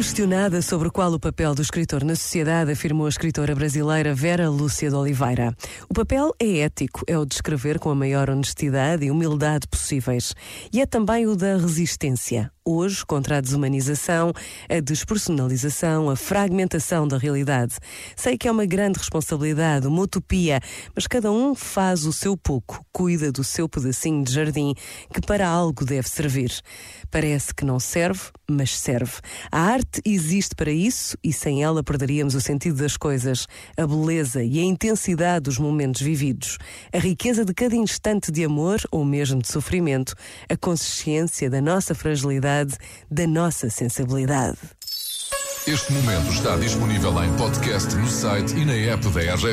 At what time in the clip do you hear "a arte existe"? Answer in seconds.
29.50-30.54